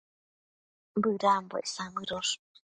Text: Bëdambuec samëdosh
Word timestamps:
Bëdambuec 1.01 1.67
samëdosh 1.73 2.33